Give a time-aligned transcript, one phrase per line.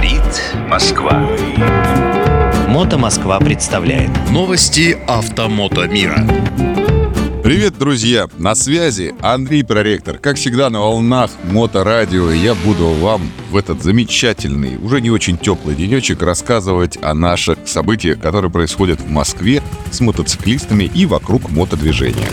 [0.00, 1.28] Говорит Москва.
[2.68, 6.26] Мото Москва представляет Новости автомото мира.
[7.44, 8.26] Привет, друзья!
[8.38, 10.16] На связи Андрей Проректор.
[10.16, 15.74] Как всегда, на волнах Моторадио я буду вам в этот замечательный, уже не очень теплый
[15.74, 22.30] денечек рассказывать о наших событиях, которые происходят в Москве с мотоциклистами и вокруг мотодвижения.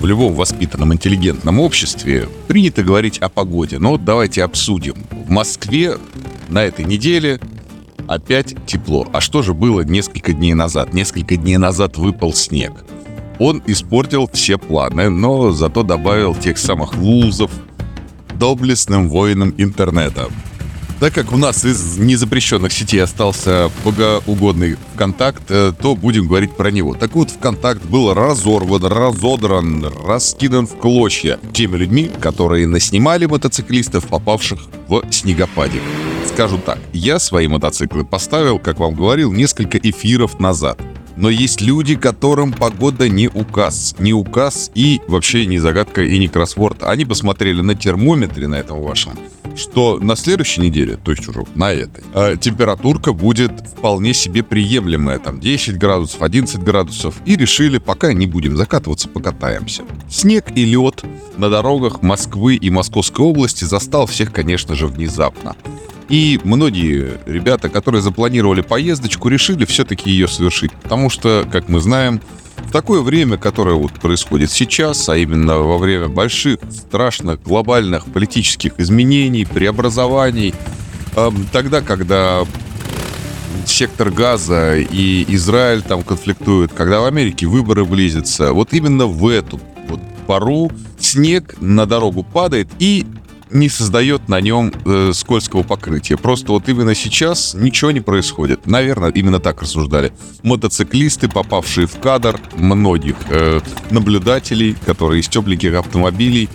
[0.00, 4.94] В любом воспитанном, интеллигентном обществе принято говорить о погоде, но вот давайте обсудим.
[5.10, 5.98] В Москве
[6.48, 7.40] на этой неделе
[8.06, 9.06] опять тепло.
[9.12, 10.94] А что же было несколько дней назад?
[10.94, 12.72] Несколько дней назад выпал снег.
[13.38, 17.50] Он испортил все планы, но зато добавил тех самых лузов
[18.34, 20.28] доблестным воинам интернета.
[21.00, 26.72] Так как у нас из незапрещенных сетей остался богоугодный ВКонтакт, э, то будем говорить про
[26.72, 26.94] него.
[26.94, 34.58] Так вот, ВКонтакт был разорван, разодран, раскидан в клочья теми людьми, которые наснимали мотоциклистов, попавших
[34.88, 35.80] в снегопаде.
[36.26, 40.80] Скажу так, я свои мотоциклы поставил, как вам говорил, несколько эфиров назад.
[41.18, 43.96] Но есть люди, которым погода не указ.
[43.98, 46.84] Не указ и вообще не загадка и не кроссворд.
[46.84, 49.18] Они посмотрели на термометре на этом вашем,
[49.56, 55.18] что на следующей неделе, то есть уже на этой, э, температурка будет вполне себе приемлемая.
[55.18, 57.16] Там 10 градусов, 11 градусов.
[57.26, 59.82] И решили, пока не будем закатываться, покатаемся.
[60.08, 61.02] Снег и лед
[61.36, 65.56] на дорогах Москвы и Московской области застал всех, конечно же, внезапно.
[66.08, 70.72] И многие ребята, которые запланировали поездочку, решили все-таки ее совершить.
[70.72, 72.20] Потому что, как мы знаем,
[72.56, 78.72] в такое время, которое вот происходит сейчас, а именно во время больших, страшных, глобальных политических
[78.78, 80.54] изменений, преобразований,
[81.16, 82.44] эм, тогда, когда
[83.66, 89.60] сектор газа и Израиль там конфликтуют, когда в Америке выборы близятся, вот именно в эту
[89.88, 93.06] вот пору снег на дорогу падает и
[93.50, 96.16] не создает на нем э, скользкого покрытия.
[96.16, 98.66] Просто вот именно сейчас ничего не происходит.
[98.66, 100.12] Наверное, именно так рассуждали.
[100.42, 103.60] Мотоциклисты, попавшие в кадр многих э,
[103.90, 106.48] наблюдателей, которые из тепленьких автомобилей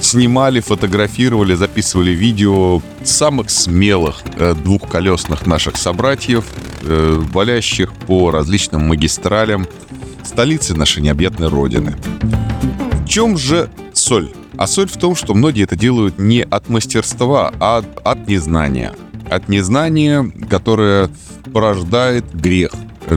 [0.00, 6.44] снимали, фотографировали, записывали видео самых смелых э, двухколесных наших собратьев,
[6.82, 9.66] э, валящих по различным магистралям
[10.24, 11.96] столицы нашей необъятной родины.
[13.04, 14.30] В чем же соль?
[14.58, 18.92] А соль в том, что многие это делают не от мастерства, а от незнания.
[19.30, 21.10] От незнания, которое
[21.52, 22.72] порождает грех.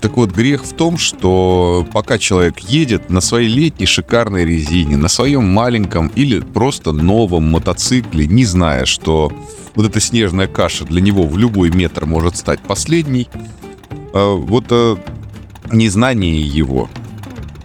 [0.00, 5.08] Так вот, грех в том, что пока человек едет на своей летней шикарной резине, на
[5.08, 9.32] своем маленьком или просто новом мотоцикле, не зная, что
[9.74, 13.28] вот эта снежная каша для него в любой метр может стать последней,
[14.12, 14.96] а вот а,
[15.72, 16.88] незнание его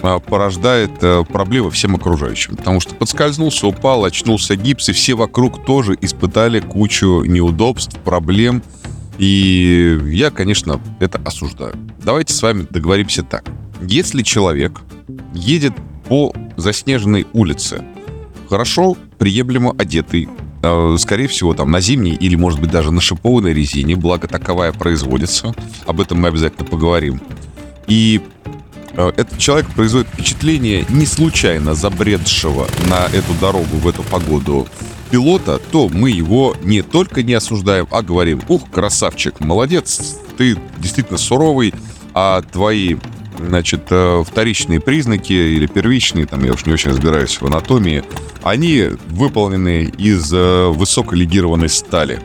[0.00, 2.56] порождает э, проблемы всем окружающим.
[2.56, 8.62] Потому что подскользнулся, упал, очнулся гипс, и все вокруг тоже испытали кучу неудобств, проблем.
[9.18, 11.74] И я, конечно, это осуждаю.
[12.04, 13.44] Давайте с вами договоримся так.
[13.80, 14.80] Если человек
[15.32, 15.72] едет
[16.08, 17.82] по заснеженной улице,
[18.48, 20.28] хорошо, приемлемо одетый,
[20.62, 24.72] э, скорее всего, там на зимней или, может быть, даже на шипованной резине, благо таковая
[24.72, 25.54] производится,
[25.86, 27.20] об этом мы обязательно поговорим.
[27.86, 28.20] И
[28.96, 34.66] этот человек производит впечатление не случайно забредшего на эту дорогу в эту погоду
[35.10, 41.18] пилота, то мы его не только не осуждаем, а говорим, ух, красавчик, молодец, ты действительно
[41.18, 41.72] суровый,
[42.14, 42.96] а твои
[43.38, 48.02] значит, э, вторичные признаки или первичные, там я уж не очень разбираюсь в анатомии,
[48.42, 52.20] они выполнены из э, высоколегированной стали.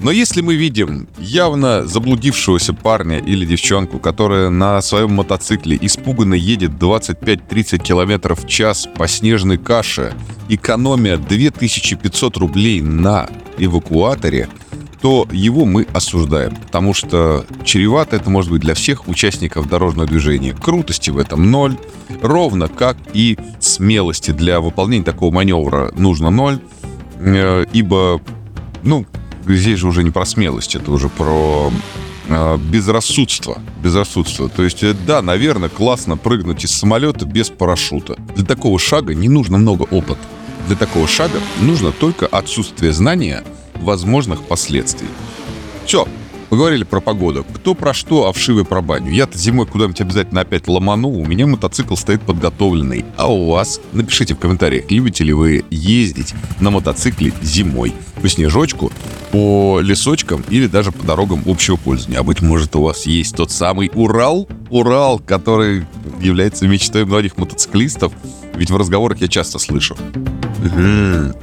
[0.00, 6.72] Но если мы видим явно заблудившегося парня или девчонку, которая на своем мотоцикле испуганно едет
[6.72, 10.14] 25-30 км в час по снежной каше,
[10.48, 14.48] экономия 2500 рублей на эвакуаторе,
[15.00, 20.54] то его мы осуждаем, потому что чревато это может быть для всех участников дорожного движения.
[20.54, 21.76] Крутости в этом ноль,
[22.22, 26.58] ровно как и смелости для выполнения такого маневра нужно ноль,
[27.18, 28.22] э, ибо,
[28.82, 29.04] ну,
[29.46, 31.70] здесь же уже не про смелость, это уже про
[32.28, 33.60] э, безрассудство.
[33.82, 34.48] Безрассудство.
[34.48, 38.16] То есть, э, да, наверное, классно прыгнуть из самолета без парашюта.
[38.34, 40.20] Для такого шага не нужно много опыта.
[40.66, 43.44] Для такого шага нужно только отсутствие знания
[43.74, 45.08] возможных последствий.
[45.84, 46.08] Все,
[46.48, 47.44] Поговорили про погоду.
[47.54, 49.10] Кто про что, а вшивы про баню.
[49.10, 51.08] Я-то зимой куда-нибудь обязательно опять ломану.
[51.08, 53.04] У меня мотоцикл стоит подготовленный.
[53.16, 53.80] А у вас?
[53.92, 57.92] Напишите в комментариях, любите ли вы ездить на мотоцикле зимой.
[58.20, 58.92] По снежочку
[59.34, 62.20] по лесочкам или даже по дорогам общего пользования.
[62.20, 64.48] А быть может, у вас есть тот самый Урал?
[64.70, 65.86] Урал, который
[66.20, 68.12] является мечтой многих мотоциклистов.
[68.56, 69.96] Ведь в разговорах я часто слышу.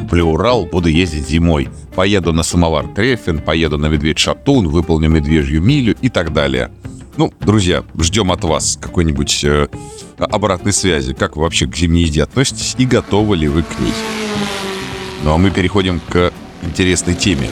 [0.00, 1.68] Куплю Урал, буду ездить зимой.
[1.94, 6.70] Поеду на самовар Трефен, поеду на Медведь-Шатун, выполню Медвежью милю и так далее.
[7.16, 9.68] Ну, друзья, ждем от вас какой-нибудь э,
[10.18, 13.92] обратной связи, как вы вообще к зимней езде относитесь и готовы ли вы к ней.
[15.22, 17.48] Ну а мы переходим к интересной теме.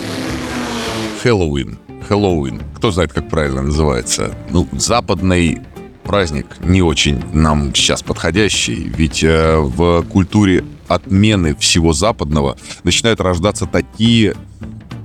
[1.22, 1.78] Хэллоуин.
[2.08, 2.60] Хэллоуин.
[2.76, 4.34] Кто знает, как правильно называется?
[4.50, 5.60] Ну, западный
[6.02, 13.66] праздник не очень нам сейчас подходящий, ведь э, в культуре отмены всего западного начинают рождаться
[13.66, 14.34] такие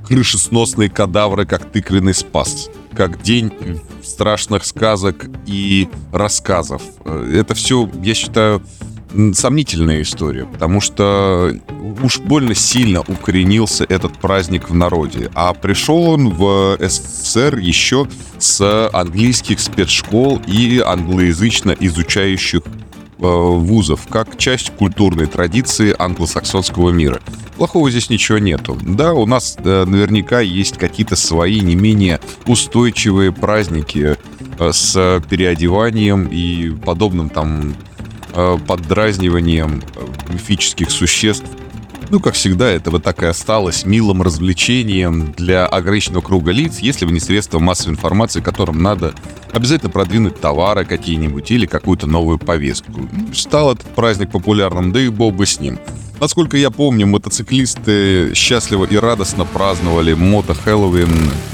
[0.08, 3.52] крышесносные кадавры, как тыквенный спас, как день
[4.04, 6.82] страшных сказок и рассказов.
[7.06, 8.62] Э, Это все, я считаю,
[9.34, 11.54] сомнительная история, потому что
[12.04, 15.32] уж больно сильно укоренился этот праздник в народе.
[15.34, 22.70] А пришел он в СССР еще с английских спецшкол и англоязычно изучающих э,
[23.20, 27.20] вузов, как часть культурной традиции англосаксонского мира.
[27.58, 28.78] Плохого здесь ничего нету.
[28.84, 34.16] Да, у нас э, наверняка есть какие-то свои не менее устойчивые праздники
[34.60, 37.76] э, с переодеванием и подобным там
[38.68, 41.46] поддразниванием э, мифических существ.
[42.10, 47.06] Ну, как всегда, это вот так и осталось милым развлечением для ограниченного круга лиц, если
[47.06, 49.14] бы не средства массовой информации, которым надо
[49.52, 53.10] обязательно продвинуть товары какие-нибудь или какую-то новую повестку.
[53.34, 55.80] Стал этот праздник популярным, да и бог бы с ним.
[56.20, 61.12] Насколько я помню, мотоциклисты счастливо и радостно праздновали мото-хэллоуин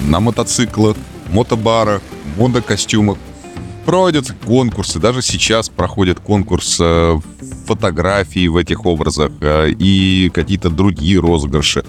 [0.07, 0.95] на мотоциклах,
[1.31, 2.01] мотобарах,
[2.38, 3.18] мотокостюмах.
[3.85, 7.19] Проводятся конкурсы, даже сейчас проходит конкурс э,
[7.65, 11.83] фотографий в этих образах э, и какие-то другие розыгрыши.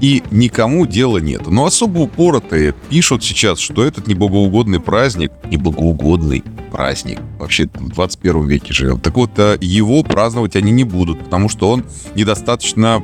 [0.00, 1.46] И никому дела нет.
[1.46, 6.42] Но особо упоротые пишут сейчас, что этот небогоугодный праздник, небогоугодный
[6.72, 8.98] праздник, вообще в 21 веке живем.
[9.00, 11.84] Так вот, э, его праздновать они не будут, потому что он
[12.14, 13.02] недостаточно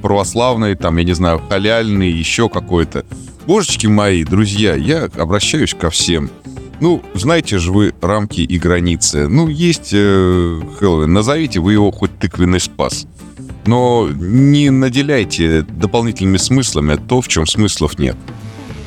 [0.00, 3.04] православный, там, я не знаю, халяльный, еще какой-то.
[3.46, 6.30] Божечки мои, друзья, я обращаюсь ко всем.
[6.80, 9.28] Ну, знаете же вы рамки и границы.
[9.28, 13.06] Ну, есть э, Хэллоуин, назовите вы его хоть тыквенный спас.
[13.66, 18.16] Но не наделяйте дополнительными смыслами то, в чем смыслов нет.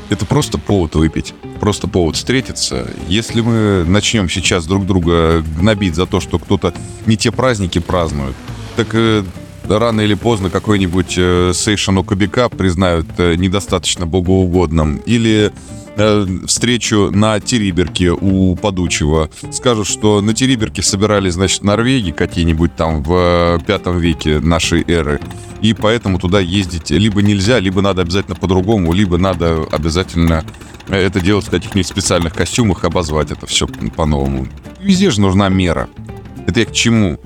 [0.09, 2.87] Это просто повод выпить, просто повод встретиться.
[3.07, 6.73] Если мы начнем сейчас друг друга гнобить за то, что кто-то
[7.05, 8.35] не те праздники празднует,
[8.75, 9.23] так э,
[9.67, 14.97] рано или поздно какой-нибудь э, Сейшану Кобяка признают э, недостаточно богоугодным.
[15.05, 15.51] Или
[15.95, 19.29] э, встречу на Териберке у Подучева.
[19.51, 25.19] Скажут, что на Териберке собирались, значит, норвеги какие-нибудь там в пятом веке нашей эры.
[25.61, 30.43] И поэтому туда ездить либо нельзя, либо надо обязательно по-другому, либо надо обязательно
[30.89, 34.47] это делать в каких-нибудь специальных костюмах, обозвать это все по-новому.
[34.81, 35.89] Везде же нужна мера.
[36.47, 37.19] Это я к чему?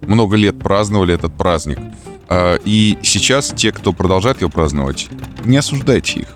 [0.00, 1.78] Много лет праздновали этот праздник.
[2.28, 5.08] А, И сейчас те, кто продолжает его праздновать,
[5.44, 6.28] не осуждайте их.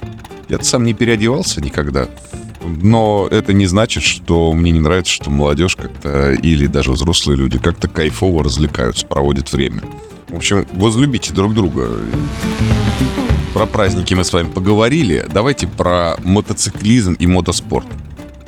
[0.48, 2.08] Я сам не переодевался никогда.
[2.64, 7.58] Но это не значит, что мне не нравится, что молодежь как-то или даже взрослые люди
[7.58, 9.82] как-то кайфово развлекаются, проводят время.
[10.28, 11.90] В общем, возлюбите друг друга.
[13.54, 15.26] Про праздники мы с вами поговорили.
[15.32, 17.86] Давайте про мотоциклизм и мотоспорт.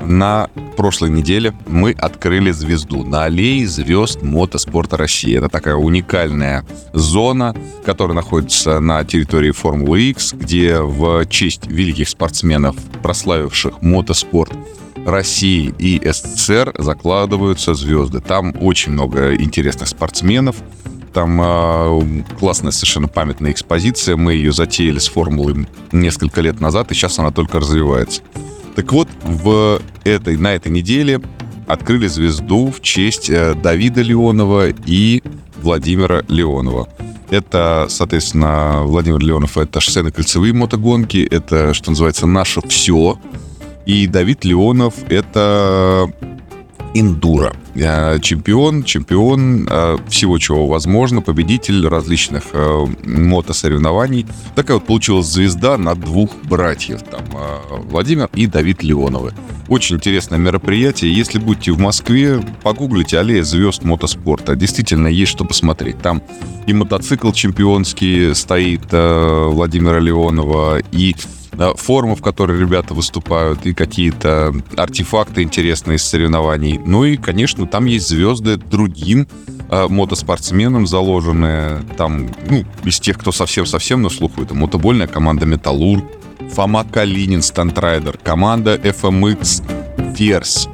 [0.01, 5.37] На прошлой неделе мы открыли звезду на аллее звезд мотоспорта России.
[5.37, 7.55] Это такая уникальная зона,
[7.85, 14.53] которая находится на территории Формулы X, где в честь великих спортсменов, прославивших мотоспорт
[15.07, 18.21] России и СССР, закладываются звезды.
[18.21, 20.57] Там очень много интересных спортсменов.
[21.13, 24.17] Там э, классная совершенно памятная экспозиция.
[24.17, 28.23] Мы ее затеяли с формулой несколько лет назад, и сейчас она только развивается.
[28.75, 31.21] Так вот, в этой, на этой неделе
[31.67, 35.23] открыли звезду в честь э, Давида Леонова и
[35.63, 36.89] Владимира Леонова.
[37.31, 43.19] Это, соответственно, Владимир Леонов— это шоссейно-кольцевые мотогонки, это, что называется, наше все.
[43.87, 46.13] И Давид Леонов— это
[46.95, 47.55] индура.
[47.75, 54.27] Э, Чемпион, чемпион э, всего, чего возможно, победитель различных э, мотосоревнований.
[54.55, 57.25] Такая вот получилась звезда на двух братьев, там,
[57.85, 59.33] Владимир и Давид Леоновы.
[59.69, 61.15] Очень интересное мероприятие.
[61.15, 64.57] Если будете в Москве, погуглите «Аллея звезд мотоспорта».
[64.57, 65.99] Действительно, есть что посмотреть.
[66.03, 66.23] Там
[66.67, 71.15] и мотоцикл чемпионский стоит Владимира Леонова, и
[71.61, 76.81] э, формы, в которой ребята выступают, и какие-то артефакты интересные из соревнований.
[76.85, 79.29] Ну и, конечно, там есть звезды другим
[79.71, 81.83] э, мотоспортсменам заложенные.
[81.97, 86.05] Там, ну, из тех, кто совсем-совсем на слуху, это мотобольная команда «Металлург»,
[86.55, 90.69] Фома Калинин, Стантрайдер, команда FMX, Ферзь,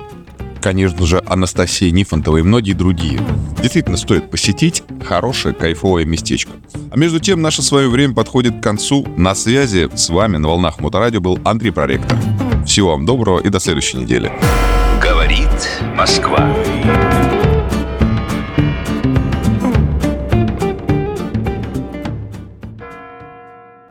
[0.66, 3.20] конечно же, Анастасия Нифонтова и многие другие.
[3.62, 6.50] Действительно стоит посетить хорошее, кайфовое местечко.
[6.90, 9.06] А между тем, наше свое время подходит к концу.
[9.16, 12.18] На связи с вами на волнах Моторадио был Андрей Проректор.
[12.66, 14.32] Всего вам доброго и до следующей недели.
[15.00, 15.48] Говорит
[15.94, 16.52] Москва.